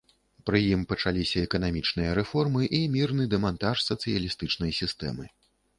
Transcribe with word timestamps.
Пры 0.49 0.61
ім 0.75 0.81
пачаліся 0.93 1.43
эканамічныя 1.47 2.15
рэформы 2.21 2.61
і 2.81 2.83
мірны 2.97 3.31
дэмантаж 3.35 3.77
сацыялістычнай 3.91 4.71
сістэмы. 4.81 5.25